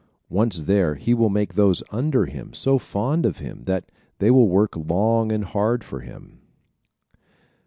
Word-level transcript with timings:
Once 0.31 0.61
there 0.61 0.95
he 0.95 1.13
will 1.13 1.29
make 1.29 1.53
those 1.53 1.83
under 1.91 2.25
him 2.25 2.55
so 2.55 2.79
fond 2.79 3.23
of 3.23 3.37
him 3.37 3.61
that 3.65 3.85
they 4.17 4.31
will 4.31 4.49
work 4.49 4.75
long 4.75 5.31
and 5.31 5.45
hard 5.45 5.83
for 5.83 5.99
him. 5.99 6.39